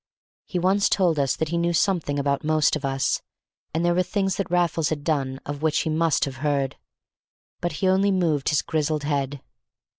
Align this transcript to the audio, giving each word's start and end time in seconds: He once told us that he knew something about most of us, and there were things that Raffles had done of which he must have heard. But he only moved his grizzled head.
He 0.47 0.57
once 0.57 0.89
told 0.89 1.19
us 1.19 1.35
that 1.35 1.49
he 1.49 1.59
knew 1.59 1.73
something 1.73 2.17
about 2.17 2.43
most 2.43 2.75
of 2.75 2.83
us, 2.83 3.21
and 3.71 3.85
there 3.85 3.93
were 3.93 4.01
things 4.01 4.37
that 4.37 4.49
Raffles 4.49 4.89
had 4.89 5.03
done 5.03 5.39
of 5.45 5.61
which 5.61 5.81
he 5.81 5.91
must 5.91 6.25
have 6.25 6.37
heard. 6.37 6.75
But 7.59 7.73
he 7.73 7.87
only 7.87 8.09
moved 8.09 8.49
his 8.49 8.63
grizzled 8.63 9.03
head. 9.03 9.43